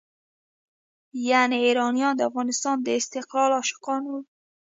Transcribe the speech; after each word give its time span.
یعنې 1.29 1.57
ایرانیان 1.65 2.13
د 2.17 2.21
افغانستان 2.29 2.77
د 2.81 2.87
استقلال 2.99 3.51
عاشقان 3.59 4.01
وو. 4.09 4.19